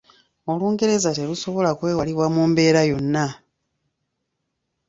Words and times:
Olungereza 0.51 1.09
terusobola 1.17 1.69
kwewalibwa 1.77 2.25
mu 2.35 2.43
mbeera 2.49 2.81
yonna. 2.89 3.27